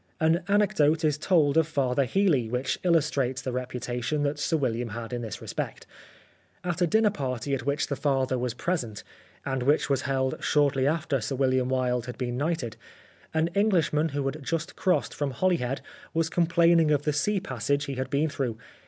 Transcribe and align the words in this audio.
An 0.19 0.41
anecdote 0.47 1.05
is 1.05 1.19
told 1.19 1.57
of 1.57 1.67
Father 1.67 2.05
Healy 2.05 2.49
which 2.49 2.79
illustrates 2.81 3.39
the 3.43 3.51
reputation 3.51 4.23
that 4.23 4.39
Sir 4.39 4.57
Wilham 4.57 4.89
had 4.93 5.13
in 5.13 5.21
this 5.21 5.43
respect. 5.43 5.85
At 6.63 6.81
a 6.81 6.87
dinner 6.87 7.11
party 7.11 7.53
at 7.53 7.67
which 7.67 7.85
the 7.85 7.95
Father 7.95 8.35
was 8.35 8.55
present, 8.55 9.03
and 9.45 9.61
which 9.61 9.91
was 9.91 10.01
held 10.09 10.43
shortly 10.43 10.87
after 10.87 11.21
Sir 11.21 11.35
William 11.35 11.69
Wilde 11.69 12.07
had 12.07 12.17
been 12.17 12.35
knighted, 12.35 12.77
an 13.31 13.49
Englishman 13.49 14.09
who 14.09 14.25
had 14.25 14.41
just 14.41 14.75
crossed 14.75 15.13
from 15.13 15.29
Holy 15.29 15.57
28 15.57 15.59
The 15.59 15.69
Life 15.69 15.75
of 15.75 15.81
Oscar 15.81 15.91
Wilde 15.91 15.99
head 15.99 16.07
was 16.15 16.29
complaining 16.51 16.89
of 16.89 17.03
the 17.03 17.13
sea 17.13 17.39
passage 17.39 17.85
he 17.85 17.93
had 17.93 18.09
been 18.09 18.27
through. 18.27 18.57